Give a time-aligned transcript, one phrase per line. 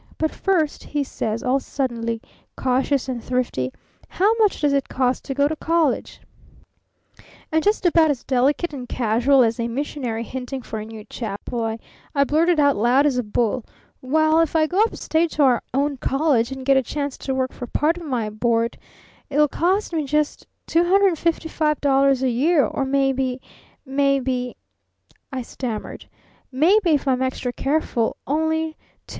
[0.17, 2.21] But first,' he says, all suddenly
[2.57, 3.71] cautious and thrifty,
[4.09, 6.19] 'how much does it cost to go to college?'
[7.51, 11.77] And just about as delicate and casual as a missionary hinting for a new chapel,
[12.15, 13.63] I blurted out loud as a bull:
[14.01, 17.35] 'Well, if I go up state to our own college, and get a chance to
[17.35, 18.79] work for part of my board,
[19.29, 23.39] it will cost me just $255 a year, or maybe
[23.85, 24.55] maybe,'
[25.31, 26.05] I stammered,
[26.51, 28.75] 'maybe, if I'm extra careful, only
[29.05, 29.05] $245.